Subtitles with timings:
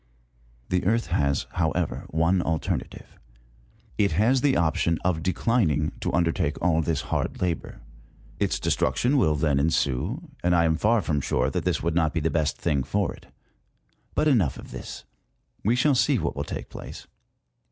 [0.69, 3.19] The Earth has, however, one alternative;
[3.99, 7.81] it has the option of declining to undertake all this hard labour.
[8.39, 11.93] Its destruc tion will then ensue, and I am far from sure that this would
[11.93, 13.27] not be the best thing for it.
[14.15, 15.03] But enough of this:
[15.63, 17.05] we shall see what will take place.